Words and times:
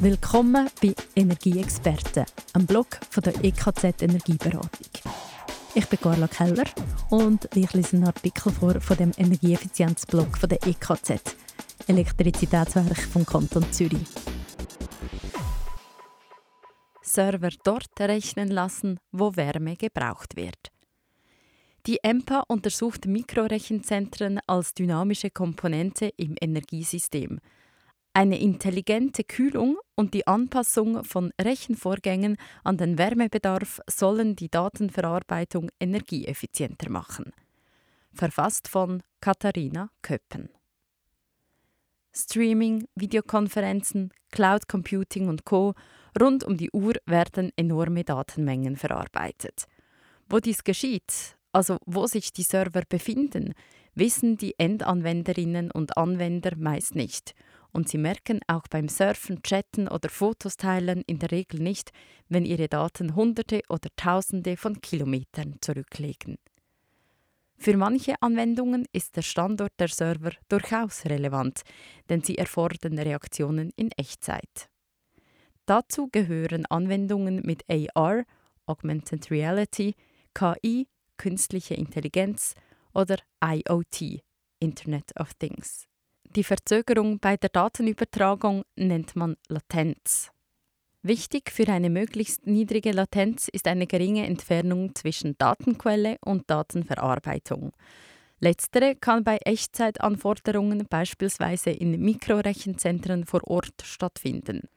Willkommen 0.00 0.68
bei 0.82 0.94
Energieexperten, 1.14 2.26
einem 2.52 2.66
Blog 2.66 2.98
von 3.10 3.22
der 3.22 3.42
EKZ 3.42 4.02
Energieberatung. 4.02 4.68
Ich 5.74 5.86
bin 5.86 6.00
Carla 6.00 6.26
Keller 6.26 6.64
und 7.10 7.48
ich 7.54 7.72
lese 7.72 7.96
einen 7.96 8.06
Artikel 8.06 8.52
vor 8.52 8.80
von 8.80 8.96
dem 8.96 9.12
Energieeffizienzblog 9.16 10.36
von 10.36 10.48
der 10.48 10.58
EKZ, 10.66 11.36
Elektrizitätswerk 11.86 12.98
vom 12.98 13.24
Kanton 13.24 13.70
Zürich. 13.72 14.06
Server 17.02 17.50
dort 17.62 17.98
rechnen 18.00 18.48
lassen, 18.48 18.98
wo 19.12 19.36
Wärme 19.36 19.76
gebraucht 19.76 20.36
wird. 20.36 20.70
Die 21.86 21.98
EMPA 22.02 22.44
untersucht 22.48 23.06
Mikrorechenzentren 23.06 24.40
als 24.46 24.74
dynamische 24.74 25.30
Komponente 25.30 26.10
im 26.16 26.34
Energiesystem– 26.40 27.38
eine 28.14 28.40
intelligente 28.40 29.24
Kühlung 29.24 29.76
und 29.96 30.14
die 30.14 30.26
Anpassung 30.26 31.02
von 31.04 31.32
Rechenvorgängen 31.40 32.36
an 32.62 32.78
den 32.78 32.96
Wärmebedarf 32.96 33.80
sollen 33.88 34.36
die 34.36 34.48
Datenverarbeitung 34.48 35.68
energieeffizienter 35.80 36.90
machen. 36.90 37.32
Verfasst 38.12 38.68
von 38.68 39.02
Katharina 39.20 39.90
Köppen. 40.00 40.48
Streaming, 42.12 42.86
Videokonferenzen, 42.94 44.12
Cloud 44.30 44.68
Computing 44.68 45.28
und 45.28 45.44
Co. 45.44 45.74
rund 46.20 46.44
um 46.44 46.56
die 46.56 46.70
Uhr 46.70 46.94
werden 47.06 47.50
enorme 47.56 48.04
Datenmengen 48.04 48.76
verarbeitet. 48.76 49.64
Wo 50.28 50.38
dies 50.38 50.62
geschieht, 50.62 51.36
also 51.50 51.78
wo 51.84 52.06
sich 52.06 52.32
die 52.32 52.44
Server 52.44 52.82
befinden, 52.88 53.54
wissen 53.96 54.36
die 54.36 54.54
Endanwenderinnen 54.56 55.72
und 55.72 55.96
Anwender 55.96 56.52
meist 56.56 56.94
nicht– 56.94 57.34
und 57.74 57.88
sie 57.88 57.98
merken 57.98 58.40
auch 58.46 58.68
beim 58.70 58.88
Surfen, 58.88 59.42
Chatten 59.42 59.88
oder 59.88 60.08
Fotos 60.08 60.56
teilen 60.56 61.02
in 61.06 61.18
der 61.18 61.32
Regel 61.32 61.60
nicht, 61.60 61.90
wenn 62.28 62.46
ihre 62.46 62.68
Daten 62.68 63.14
Hunderte 63.16 63.62
oder 63.68 63.90
Tausende 63.96 64.56
von 64.56 64.80
Kilometern 64.80 65.56
zurücklegen. 65.60 66.38
Für 67.56 67.76
manche 67.76 68.14
Anwendungen 68.20 68.86
ist 68.92 69.16
der 69.16 69.22
Standort 69.22 69.72
der 69.78 69.88
Server 69.88 70.32
durchaus 70.48 71.04
relevant, 71.06 71.62
denn 72.08 72.22
sie 72.22 72.38
erfordern 72.38 72.98
Reaktionen 72.98 73.70
in 73.76 73.90
Echtzeit. 73.92 74.68
Dazu 75.66 76.08
gehören 76.10 76.66
Anwendungen 76.66 77.40
mit 77.44 77.64
AR, 77.68 78.24
Augmented 78.66 79.30
Reality, 79.30 79.94
KI, 80.34 80.88
künstliche 81.16 81.74
Intelligenz 81.74 82.54
oder 82.92 83.16
IoT, 83.42 84.22
Internet 84.60 85.18
of 85.18 85.34
Things. 85.34 85.88
Die 86.36 86.42
Verzögerung 86.42 87.20
bei 87.20 87.36
der 87.36 87.48
Datenübertragung 87.48 88.64
nennt 88.74 89.14
man 89.14 89.36
Latenz. 89.48 90.32
Wichtig 91.00 91.52
für 91.52 91.68
eine 91.68 91.90
möglichst 91.90 92.44
niedrige 92.44 92.90
Latenz 92.90 93.46
ist 93.46 93.68
eine 93.68 93.86
geringe 93.86 94.26
Entfernung 94.26 94.96
zwischen 94.96 95.38
Datenquelle 95.38 96.16
und 96.22 96.50
Datenverarbeitung. 96.50 97.70
Letztere 98.40 98.96
kann 98.96 99.22
bei 99.22 99.36
Echtzeitanforderungen 99.44 100.86
beispielsweise 100.90 101.70
in 101.70 102.00
Mikrorechenzentren 102.00 103.26
vor 103.26 103.46
Ort 103.46 103.82
stattfinden. 103.84 104.68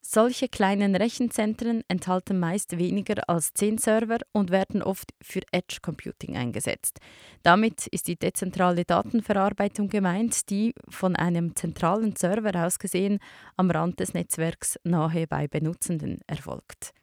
Solche 0.00 0.48
kleinen 0.48 0.96
Rechenzentren 0.96 1.82
enthalten 1.88 2.38
meist 2.38 2.78
weniger 2.78 3.28
als 3.28 3.52
10 3.52 3.78
Server 3.78 4.18
und 4.32 4.50
werden 4.50 4.82
oft 4.82 5.12
für 5.22 5.42
Edge 5.52 5.78
Computing 5.82 6.36
eingesetzt. 6.36 7.00
Damit 7.42 7.86
ist 7.88 8.08
die 8.08 8.16
dezentrale 8.16 8.84
Datenverarbeitung 8.84 9.88
gemeint, 9.88 10.48
die 10.50 10.72
von 10.88 11.14
einem 11.16 11.54
zentralen 11.56 12.16
Server 12.16 12.64
aus 12.64 12.78
gesehen 12.78 13.18
am 13.56 13.70
Rand 13.70 14.00
des 14.00 14.14
Netzwerks 14.14 14.78
nahe 14.84 15.26
bei 15.26 15.46
Benutzenden 15.46 16.20
erfolgt. 16.26 16.94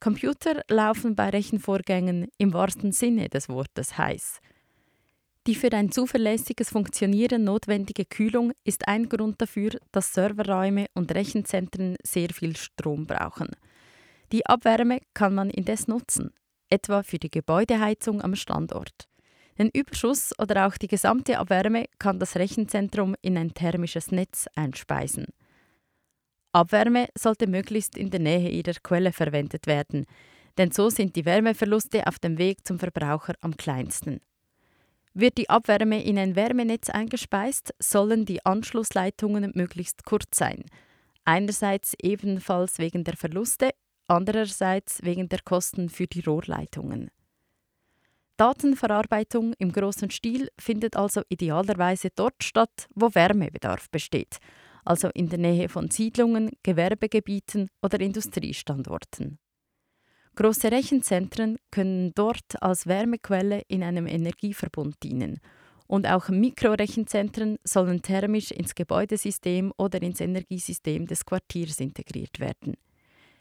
Computer 0.00 0.62
laufen 0.68 1.14
bei 1.14 1.30
Rechenvorgängen 1.30 2.26
im 2.36 2.52
wahrsten 2.52 2.90
Sinne 2.90 3.28
des 3.28 3.48
Wortes 3.48 3.96
heiß. 3.96 4.40
Die 5.48 5.56
für 5.56 5.72
ein 5.72 5.90
zuverlässiges 5.90 6.70
Funktionieren 6.70 7.42
notwendige 7.42 8.04
Kühlung 8.04 8.52
ist 8.62 8.86
ein 8.86 9.08
Grund 9.08 9.40
dafür, 9.42 9.72
dass 9.90 10.12
Serverräume 10.12 10.86
und 10.94 11.12
Rechenzentren 11.12 11.96
sehr 12.04 12.28
viel 12.30 12.56
Strom 12.56 13.06
brauchen. 13.06 13.48
Die 14.30 14.46
Abwärme 14.46 15.00
kann 15.14 15.34
man 15.34 15.50
indes 15.50 15.88
nutzen, 15.88 16.32
etwa 16.70 17.02
für 17.02 17.18
die 17.18 17.30
Gebäudeheizung 17.30 18.22
am 18.22 18.36
Standort. 18.36 19.08
Den 19.58 19.68
Überschuss 19.68 20.32
oder 20.38 20.66
auch 20.66 20.76
die 20.76 20.86
gesamte 20.86 21.38
Abwärme 21.38 21.86
kann 21.98 22.20
das 22.20 22.36
Rechenzentrum 22.36 23.16
in 23.20 23.36
ein 23.36 23.52
thermisches 23.52 24.12
Netz 24.12 24.46
einspeisen. 24.54 25.26
Abwärme 26.52 27.08
sollte 27.18 27.48
möglichst 27.48 27.96
in 27.96 28.10
der 28.10 28.20
Nähe 28.20 28.48
ihrer 28.48 28.78
Quelle 28.80 29.12
verwendet 29.12 29.66
werden, 29.66 30.06
denn 30.56 30.70
so 30.70 30.88
sind 30.88 31.16
die 31.16 31.24
Wärmeverluste 31.24 32.06
auf 32.06 32.20
dem 32.20 32.38
Weg 32.38 32.66
zum 32.66 32.78
Verbraucher 32.78 33.34
am 33.40 33.56
kleinsten. 33.56 34.20
Wird 35.14 35.36
die 35.36 35.50
Abwärme 35.50 36.02
in 36.02 36.18
ein 36.18 36.36
Wärmenetz 36.36 36.88
eingespeist, 36.88 37.74
sollen 37.78 38.24
die 38.24 38.44
Anschlussleitungen 38.46 39.52
möglichst 39.54 40.04
kurz 40.04 40.38
sein. 40.38 40.64
Einerseits 41.24 41.94
ebenfalls 42.00 42.78
wegen 42.78 43.04
der 43.04 43.16
Verluste, 43.16 43.70
andererseits 44.06 45.02
wegen 45.02 45.28
der 45.28 45.40
Kosten 45.44 45.88
für 45.88 46.06
die 46.06 46.20
Rohrleitungen. 46.20 47.10
Datenverarbeitung 48.38 49.52
im 49.58 49.72
großen 49.72 50.10
Stil 50.10 50.48
findet 50.58 50.96
also 50.96 51.22
idealerweise 51.28 52.08
dort 52.14 52.42
statt, 52.42 52.88
wo 52.94 53.14
Wärmebedarf 53.14 53.90
besteht, 53.90 54.38
also 54.84 55.10
in 55.14 55.28
der 55.28 55.38
Nähe 55.38 55.68
von 55.68 55.90
Siedlungen, 55.90 56.50
Gewerbegebieten 56.62 57.68
oder 57.82 58.00
Industriestandorten. 58.00 59.38
Große 60.34 60.72
Rechenzentren 60.72 61.58
können 61.70 62.12
dort 62.14 62.62
als 62.62 62.86
Wärmequelle 62.86 63.62
in 63.68 63.82
einem 63.82 64.06
Energieverbund 64.06 64.96
dienen. 65.02 65.40
Und 65.86 66.06
auch 66.06 66.30
Mikrorechenzentren 66.30 67.58
sollen 67.64 68.00
thermisch 68.00 68.50
ins 68.50 68.74
Gebäudesystem 68.74 69.74
oder 69.76 70.00
ins 70.00 70.20
Energiesystem 70.20 71.06
des 71.06 71.26
Quartiers 71.26 71.80
integriert 71.80 72.40
werden. 72.40 72.78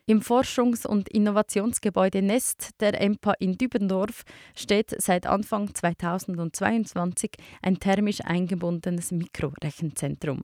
Im 0.05 0.19
Forschungs- 0.21 0.85
und 0.85 1.07
Innovationsgebäude 1.07 2.21
Nest 2.21 2.71
der 2.81 2.99
EMPA 2.99 3.33
in 3.39 3.57
Dübendorf 3.57 4.23
steht 4.53 4.93
seit 5.01 5.25
Anfang 5.27 5.73
2022 5.73 7.31
ein 7.61 7.79
thermisch 7.79 8.19
eingebundenes 8.19 9.11
Mikrorechenzentrum. 9.11 10.41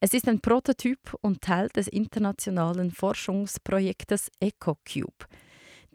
Es 0.00 0.14
ist 0.14 0.28
ein 0.28 0.40
Prototyp 0.40 1.14
und 1.20 1.42
Teil 1.42 1.68
des 1.68 1.88
internationalen 1.88 2.90
Forschungsprojektes 2.90 4.30
EcoCube. 4.40 5.26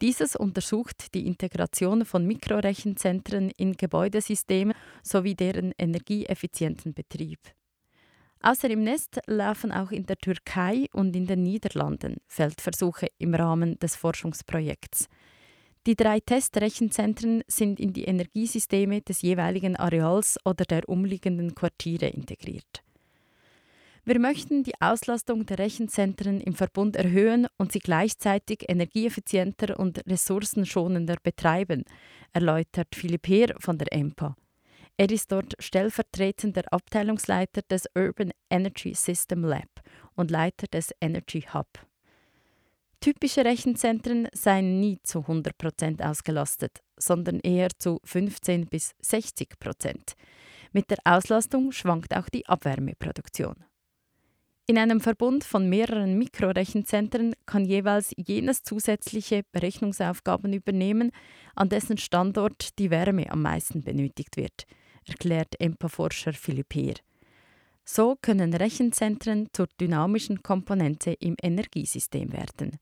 Dieses 0.00 0.34
untersucht 0.34 1.14
die 1.14 1.26
Integration 1.26 2.06
von 2.06 2.26
Mikrorechenzentren 2.26 3.50
in 3.56 3.74
Gebäudesysteme 3.74 4.74
sowie 5.02 5.34
deren 5.34 5.72
energieeffizienten 5.76 6.94
Betrieb. 6.94 7.38
Außer 8.42 8.70
im 8.70 8.82
Nest 8.82 9.20
laufen 9.26 9.70
auch 9.70 9.90
in 9.90 10.06
der 10.06 10.16
Türkei 10.16 10.86
und 10.94 11.14
in 11.14 11.26
den 11.26 11.42
Niederlanden 11.42 12.16
Feldversuche 12.26 13.08
im 13.18 13.34
Rahmen 13.34 13.78
des 13.78 13.96
Forschungsprojekts. 13.96 15.08
Die 15.86 15.96
drei 15.96 16.20
Testrechenzentren 16.20 17.42
sind 17.46 17.78
in 17.78 17.92
die 17.92 18.04
Energiesysteme 18.04 19.02
des 19.02 19.20
jeweiligen 19.20 19.76
Areals 19.76 20.38
oder 20.46 20.64
der 20.64 20.88
umliegenden 20.88 21.54
Quartiere 21.54 22.08
integriert. 22.08 22.82
Wir 24.10 24.18
möchten 24.18 24.64
die 24.64 24.74
Auslastung 24.80 25.46
der 25.46 25.60
Rechenzentren 25.60 26.40
im 26.40 26.52
Verbund 26.52 26.96
erhöhen 26.96 27.46
und 27.58 27.70
sie 27.70 27.78
gleichzeitig 27.78 28.68
energieeffizienter 28.68 29.78
und 29.78 30.04
ressourcenschonender 30.04 31.14
betreiben, 31.22 31.84
erläutert 32.32 32.88
Philipp 32.92 33.28
Heer 33.28 33.54
von 33.60 33.78
der 33.78 33.92
EMPA. 33.92 34.34
Er 34.96 35.12
ist 35.12 35.30
dort 35.30 35.54
stellvertretender 35.60 36.64
Abteilungsleiter 36.72 37.62
des 37.62 37.84
Urban 37.94 38.32
Energy 38.50 38.94
System 38.94 39.44
Lab 39.44 39.70
und 40.16 40.32
Leiter 40.32 40.66
des 40.66 40.90
Energy 41.00 41.42
Hub. 41.54 41.68
Typische 42.98 43.44
Rechenzentren 43.44 44.26
seien 44.32 44.80
nie 44.80 44.98
zu 45.04 45.20
100% 45.20 46.02
ausgelastet, 46.02 46.80
sondern 46.96 47.38
eher 47.38 47.68
zu 47.78 48.00
15 48.02 48.66
bis 48.66 48.90
60%. 49.04 50.16
Mit 50.72 50.90
der 50.90 50.98
Auslastung 51.04 51.70
schwankt 51.70 52.16
auch 52.16 52.28
die 52.28 52.48
Abwärmeproduktion. 52.48 53.54
In 54.70 54.78
einem 54.78 55.00
Verbund 55.00 55.42
von 55.42 55.68
mehreren 55.68 56.16
Mikrorechenzentren 56.16 57.34
kann 57.44 57.64
jeweils 57.64 58.14
jenes 58.16 58.62
zusätzliche 58.62 59.42
Berechnungsaufgaben 59.50 60.52
übernehmen, 60.52 61.10
an 61.56 61.68
dessen 61.68 61.98
Standort 61.98 62.78
die 62.78 62.88
Wärme 62.92 63.32
am 63.32 63.42
meisten 63.42 63.82
benötigt 63.82 64.36
wird, 64.36 64.66
erklärt 65.08 65.60
EMPA-Forscher 65.60 66.34
Philipp 66.34 66.72
Heer. 66.72 66.94
So 67.84 68.14
können 68.22 68.54
Rechenzentren 68.54 69.48
zur 69.52 69.66
dynamischen 69.80 70.44
Komponente 70.44 71.14
im 71.14 71.34
Energiesystem 71.42 72.32
werden. 72.32 72.78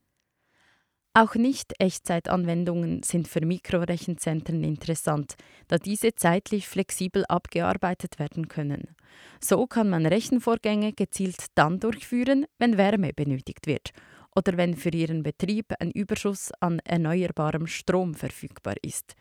Auch 1.19 1.35
Nicht-Echtzeitanwendungen 1.35 3.03
sind 3.03 3.27
für 3.27 3.45
Mikrorechenzentren 3.45 4.63
interessant, 4.63 5.35
da 5.67 5.77
diese 5.77 6.15
zeitlich 6.15 6.69
flexibel 6.69 7.25
abgearbeitet 7.27 8.21
werden 8.21 8.47
können. 8.47 8.95
So 9.41 9.67
kann 9.67 9.91
man 9.91 10.07
Rechenvorgänge 10.07 10.93
gezielt 10.93 11.47
dann 11.57 11.81
durchführen, 11.81 12.47
wenn 12.61 12.79
Wärme 12.79 13.13
benötigt 13.13 13.67
wird 13.67 13.91
oder 14.37 14.57
wenn 14.57 14.77
für 14.77 14.91
ihren 14.91 15.25
Betrieb 15.25 15.75
ein 15.81 15.91
Überschuss 15.91 16.53
an 16.61 16.79
erneuerbarem 16.85 17.67
Strom 17.67 18.15
verfügbar 18.15 18.77
ist. 18.83 19.17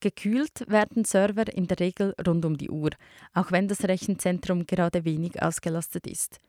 Gekühlt 0.00 0.68
werden 0.68 1.04
Server 1.04 1.46
in 1.46 1.68
der 1.68 1.78
Regel 1.78 2.12
rund 2.26 2.44
um 2.44 2.58
die 2.58 2.70
Uhr, 2.70 2.90
auch 3.34 3.52
wenn 3.52 3.68
das 3.68 3.84
Rechenzentrum 3.84 4.66
gerade 4.66 5.04
wenig 5.04 5.40
ausgelastet 5.40 6.08
ist. 6.08 6.40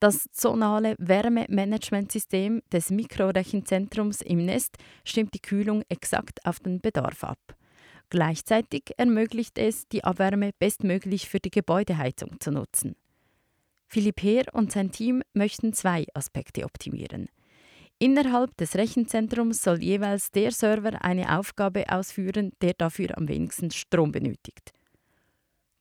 Das 0.00 0.28
zonale 0.30 0.94
Wärmemanagementsystem 0.98 2.62
des 2.72 2.90
Mikrorechenzentrums 2.90 4.20
im 4.22 4.44
Nest 4.44 4.76
stimmt 5.04 5.34
die 5.34 5.42
Kühlung 5.42 5.82
exakt 5.88 6.44
auf 6.46 6.60
den 6.60 6.80
Bedarf 6.80 7.24
ab. 7.24 7.38
Gleichzeitig 8.10 8.92
ermöglicht 8.96 9.58
es, 9.58 9.88
die 9.88 10.04
Abwärme 10.04 10.52
bestmöglich 10.58 11.28
für 11.28 11.40
die 11.40 11.50
Gebäudeheizung 11.50 12.38
zu 12.40 12.52
nutzen. 12.52 12.94
Philipp 13.88 14.22
Heer 14.22 14.44
und 14.52 14.70
sein 14.70 14.92
Team 14.92 15.22
möchten 15.34 15.72
zwei 15.72 16.06
Aspekte 16.14 16.64
optimieren. 16.64 17.28
Innerhalb 17.98 18.56
des 18.56 18.76
Rechenzentrums 18.76 19.62
soll 19.62 19.82
jeweils 19.82 20.30
der 20.30 20.52
Server 20.52 21.02
eine 21.02 21.36
Aufgabe 21.36 21.90
ausführen, 21.90 22.52
der 22.62 22.74
dafür 22.74 23.18
am 23.18 23.26
wenigsten 23.26 23.72
Strom 23.72 24.12
benötigt. 24.12 24.72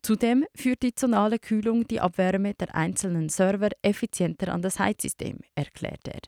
Zudem 0.07 0.45
führt 0.55 0.83
die 0.83 0.95
zonale 0.95 1.37
Kühlung 1.37 1.85
die 1.85 1.99
Abwärme 1.99 2.53
der 2.53 2.73
einzelnen 2.73 3.27
Server 3.27 3.71
effizienter 3.81 4.53
an 4.53 4.61
das 4.61 4.79
Heizsystem, 4.79 5.39
erklärt 5.53 6.07
er. 6.07 6.21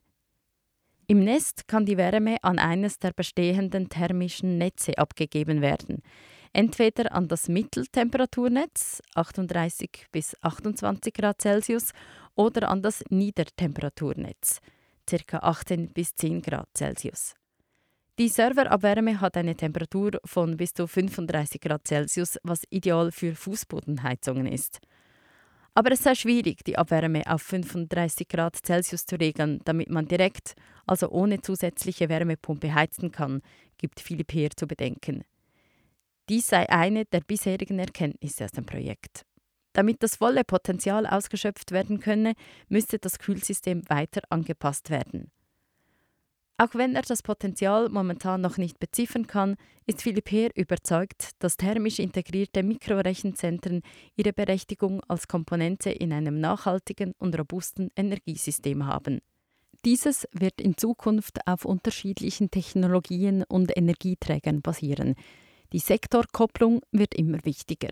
Im 1.07 1.23
Nest 1.23 1.65
kann 1.65 1.85
die 1.85 1.95
Wärme 1.95 2.35
an 2.41 2.59
eines 2.59 2.99
der 2.99 3.13
bestehenden 3.13 3.87
thermischen 3.87 4.57
Netze 4.57 4.97
abgegeben 4.97 5.61
werden, 5.61 6.01
entweder 6.51 7.13
an 7.13 7.29
das 7.29 7.47
Mitteltemperaturnetz 7.47 9.01
38 9.15 10.07
bis 10.11 10.35
28 10.41 11.13
Grad 11.13 11.39
Celsius 11.39 11.93
oder 12.35 12.67
an 12.67 12.81
das 12.81 13.01
Niedertemperaturnetz 13.09 14.59
ca. 15.05 15.37
18 15.37 15.93
bis 15.93 16.13
10 16.15 16.41
Grad 16.41 16.67
Celsius. 16.75 17.33
Die 18.19 18.27
Serverabwärme 18.27 19.21
hat 19.21 19.37
eine 19.37 19.55
Temperatur 19.55 20.19
von 20.25 20.57
bis 20.57 20.73
zu 20.73 20.87
35 20.87 21.61
Grad 21.61 21.87
Celsius, 21.87 22.37
was 22.43 22.63
ideal 22.69 23.13
für 23.13 23.33
Fußbodenheizungen 23.33 24.45
ist. 24.45 24.81
Aber 25.73 25.93
es 25.93 26.03
sei 26.03 26.15
schwierig, 26.15 26.65
die 26.65 26.77
Abwärme 26.77 27.23
auf 27.27 27.41
35 27.43 28.27
Grad 28.27 28.57
Celsius 28.57 29.05
zu 29.05 29.15
regeln, 29.15 29.61
damit 29.63 29.89
man 29.89 30.05
direkt, 30.05 30.55
also 30.85 31.07
ohne 31.07 31.39
zusätzliche 31.39 32.09
Wärmepumpe 32.09 32.75
heizen 32.75 33.13
kann, 33.13 33.41
gibt 33.77 34.01
Philipp 34.01 34.33
Heer 34.33 34.49
zu 34.53 34.67
bedenken. 34.67 35.23
Dies 36.27 36.47
sei 36.47 36.67
eine 36.67 37.05
der 37.05 37.21
bisherigen 37.21 37.79
Erkenntnisse 37.79 38.43
aus 38.43 38.51
dem 38.51 38.65
Projekt. 38.65 39.23
Damit 39.71 40.03
das 40.03 40.17
volle 40.17 40.43
Potenzial 40.43 41.07
ausgeschöpft 41.07 41.71
werden 41.71 42.01
könne, 42.01 42.33
müsste 42.67 42.99
das 42.99 43.17
Kühlsystem 43.17 43.81
weiter 43.87 44.23
angepasst 44.29 44.89
werden. 44.89 45.31
Auch 46.61 46.75
wenn 46.75 46.93
er 46.93 47.03
das 47.03 47.23
Potenzial 47.23 47.87
momentan 47.87 48.41
noch 48.41 48.57
nicht 48.57 48.81
beziffern 48.81 49.27
kann, 49.27 49.55
ist 49.85 50.01
Philipp 50.01 50.29
Heer 50.29 50.49
überzeugt, 50.55 51.29
dass 51.39 51.55
thermisch 51.55 51.99
integrierte 51.99 52.63
Mikrorechenzentren 52.63 53.81
ihre 54.17 54.33
Berechtigung 54.33 55.01
als 55.07 55.29
Komponente 55.29 55.89
in 55.89 56.11
einem 56.11 56.41
nachhaltigen 56.41 57.13
und 57.17 57.39
robusten 57.39 57.91
Energiesystem 57.95 58.85
haben. 58.85 59.21
Dieses 59.85 60.27
wird 60.33 60.59
in 60.59 60.75
Zukunft 60.75 61.47
auf 61.47 61.63
unterschiedlichen 61.63 62.51
Technologien 62.51 63.45
und 63.47 63.77
Energieträgern 63.77 64.61
basieren. 64.61 65.15
Die 65.71 65.79
Sektorkopplung 65.79 66.81
wird 66.91 67.15
immer 67.15 67.37
wichtiger. 67.45 67.91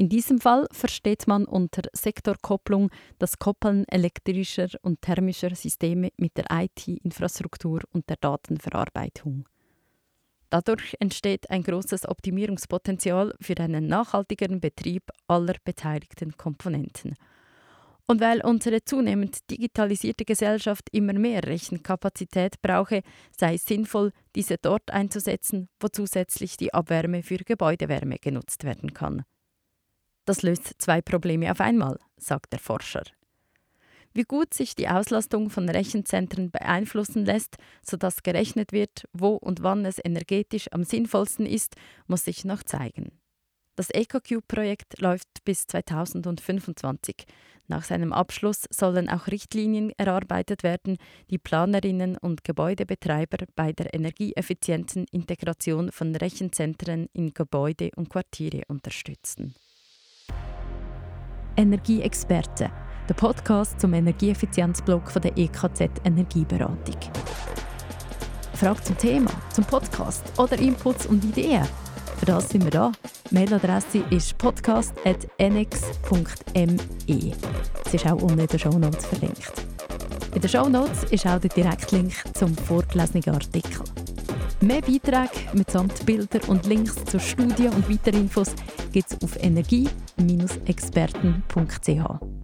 In 0.00 0.08
diesem 0.08 0.40
Fall 0.40 0.66
versteht 0.72 1.28
man 1.28 1.44
unter 1.44 1.82
Sektorkopplung 1.92 2.90
das 3.18 3.38
Koppeln 3.38 3.84
elektrischer 3.86 4.68
und 4.80 5.02
thermischer 5.02 5.54
Systeme 5.54 6.08
mit 6.16 6.38
der 6.38 6.46
IT-Infrastruktur 6.50 7.82
und 7.92 8.08
der 8.08 8.16
Datenverarbeitung. 8.16 9.46
Dadurch 10.48 10.96
entsteht 11.00 11.50
ein 11.50 11.62
großes 11.62 12.08
Optimierungspotenzial 12.08 13.34
für 13.42 13.58
einen 13.58 13.88
nachhaltigeren 13.88 14.58
Betrieb 14.58 15.02
aller 15.28 15.56
beteiligten 15.66 16.34
Komponenten. 16.34 17.14
Und 18.06 18.22
weil 18.22 18.40
unsere 18.42 18.82
zunehmend 18.82 19.50
digitalisierte 19.50 20.24
Gesellschaft 20.24 20.88
immer 20.92 21.12
mehr 21.12 21.44
Rechenkapazität 21.44 22.62
brauche, 22.62 23.02
sei 23.36 23.56
es 23.56 23.66
sinnvoll, 23.66 24.12
diese 24.34 24.56
dort 24.56 24.90
einzusetzen, 24.92 25.68
wo 25.78 25.88
zusätzlich 25.88 26.56
die 26.56 26.72
Abwärme 26.72 27.22
für 27.22 27.36
Gebäudewärme 27.36 28.16
genutzt 28.16 28.64
werden 28.64 28.94
kann. 28.94 29.26
Das 30.24 30.42
löst 30.42 30.74
zwei 30.78 31.00
Probleme 31.00 31.50
auf 31.50 31.60
einmal, 31.60 31.98
sagt 32.16 32.52
der 32.52 32.60
Forscher. 32.60 33.02
Wie 34.12 34.24
gut 34.24 34.54
sich 34.54 34.74
die 34.74 34.88
Auslastung 34.88 35.50
von 35.50 35.68
Rechenzentren 35.68 36.50
beeinflussen 36.50 37.24
lässt, 37.24 37.56
sodass 37.82 38.24
gerechnet 38.24 38.72
wird, 38.72 39.04
wo 39.12 39.34
und 39.34 39.62
wann 39.62 39.84
es 39.84 40.00
energetisch 40.04 40.66
am 40.72 40.82
sinnvollsten 40.82 41.46
ist, 41.46 41.76
muss 42.08 42.24
sich 42.24 42.44
noch 42.44 42.64
zeigen. 42.64 43.12
Das 43.76 43.88
EcoCube-Projekt 43.90 45.00
läuft 45.00 45.28
bis 45.44 45.66
2025. 45.68 47.24
Nach 47.68 47.84
seinem 47.84 48.12
Abschluss 48.12 48.66
sollen 48.70 49.08
auch 49.08 49.28
Richtlinien 49.28 49.92
erarbeitet 49.96 50.64
werden, 50.64 50.98
die 51.30 51.38
Planerinnen 51.38 52.18
und 52.18 52.42
Gebäudebetreiber 52.42 53.46
bei 53.54 53.72
der 53.72 53.94
energieeffizienten 53.94 55.06
Integration 55.12 55.92
von 55.92 56.16
Rechenzentren 56.16 57.08
in 57.12 57.32
Gebäude 57.32 57.90
und 57.94 58.10
Quartiere 58.10 58.62
unterstützen. 58.66 59.54
Energieexperten, 61.56 62.70
der 63.08 63.14
Podcast 63.14 63.80
zum 63.80 63.94
Energieeffizienzblock 63.94 65.12
der 65.20 65.36
EKZ 65.36 65.90
Energieberatung. 66.04 66.96
Frage 68.54 68.82
zum 68.82 68.98
Thema, 68.98 69.30
zum 69.52 69.64
Podcast 69.64 70.24
oder 70.38 70.58
Inputs 70.58 71.06
und 71.06 71.24
Ideen? 71.24 71.66
Für 72.18 72.26
das 72.26 72.50
sind 72.50 72.64
wir 72.64 72.70
da. 72.70 72.92
Mailadresse 73.30 74.04
ist 74.10 74.36
podcast.nx.me. 74.36 75.16
Sie 77.06 77.96
ist 77.96 78.06
auch 78.06 78.20
unten 78.20 78.40
in 78.40 78.46
den 78.46 78.58
Shownotes 78.58 79.06
verlinkt. 79.06 79.52
In 80.34 80.40
den 80.42 80.50
Shownotes 80.50 81.04
ist 81.10 81.26
auch 81.26 81.40
der 81.40 81.50
Direktlink 81.50 82.12
zum 82.34 82.54
vorgelesenen 82.54 83.34
Artikel. 83.34 83.84
Mehr 84.60 84.82
Beiträge 84.82 85.30
mitsamt 85.54 86.04
Bilder 86.04 86.40
und 86.48 86.66
Links 86.66 87.02
zur 87.06 87.20
Studie 87.20 87.68
und 87.68 87.88
weitere 87.88 88.18
Infos 88.18 88.54
gibt 88.92 89.12
es 89.12 89.22
auf 89.22 89.42
energie-experten.ch. 89.42 92.39